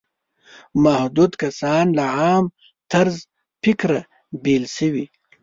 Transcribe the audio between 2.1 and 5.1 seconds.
عام طرز فکره بېل شوي.